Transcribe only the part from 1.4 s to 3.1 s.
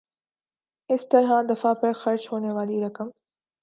دفاع پر خرچ ہونے والی رقم